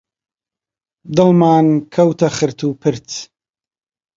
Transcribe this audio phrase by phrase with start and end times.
[1.15, 3.07] دڵمان کەوتە خرت و پرت